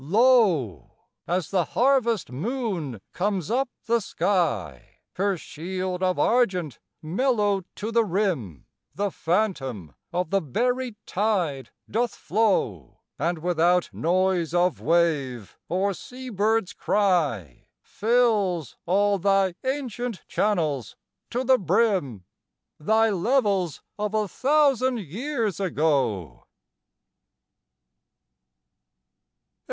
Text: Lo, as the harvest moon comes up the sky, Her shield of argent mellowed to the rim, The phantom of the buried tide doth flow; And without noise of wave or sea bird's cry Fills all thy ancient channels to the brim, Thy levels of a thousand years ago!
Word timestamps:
Lo, 0.03 0.95
as 1.27 1.51
the 1.51 1.63
harvest 1.63 2.31
moon 2.31 2.99
comes 3.13 3.51
up 3.51 3.69
the 3.85 3.99
sky, 4.01 4.97
Her 5.13 5.37
shield 5.37 6.01
of 6.01 6.17
argent 6.17 6.79
mellowed 7.03 7.65
to 7.75 7.91
the 7.91 8.03
rim, 8.03 8.65
The 8.95 9.11
phantom 9.11 9.93
of 10.11 10.31
the 10.31 10.41
buried 10.41 10.95
tide 11.05 11.69
doth 11.87 12.15
flow; 12.15 13.01
And 13.19 13.43
without 13.43 13.93
noise 13.93 14.55
of 14.55 14.81
wave 14.81 15.55
or 15.69 15.93
sea 15.93 16.29
bird's 16.29 16.73
cry 16.73 17.67
Fills 17.83 18.77
all 18.87 19.19
thy 19.19 19.53
ancient 19.63 20.27
channels 20.27 20.95
to 21.29 21.43
the 21.43 21.59
brim, 21.59 22.25
Thy 22.79 23.11
levels 23.11 23.83
of 23.99 24.15
a 24.15 24.27
thousand 24.27 24.97
years 25.01 25.59
ago! 25.59 26.45